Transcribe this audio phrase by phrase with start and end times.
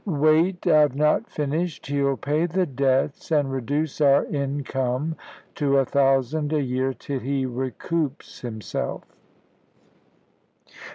[0.03, 1.85] "Wait, I've not finished.
[1.85, 5.15] He'll pay the debts, and reduce our income
[5.53, 9.03] to a thousand a year till he recoups himself."